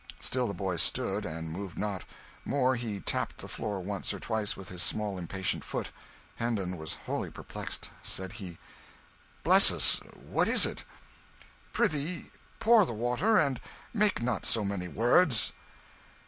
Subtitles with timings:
[0.19, 2.05] Still the boy stood, and moved not;
[2.43, 5.91] more, he tapped the floor once or twice with his small impatient foot.
[6.37, 7.91] Hendon was wholly perplexed.
[8.01, 8.57] Said he
[9.43, 10.85] "Bless us, what is it?"
[11.71, 13.61] "Prithee pour the water, and
[13.93, 15.53] make not so many words!"